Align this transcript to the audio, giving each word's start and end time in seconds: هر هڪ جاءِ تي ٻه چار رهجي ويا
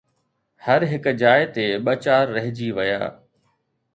هر 0.65 0.81
هڪ 0.91 1.05
جاءِ 1.21 1.41
تي 1.55 1.65
ٻه 1.85 1.93
چار 2.05 2.25
رهجي 2.37 2.69
ويا 2.77 3.03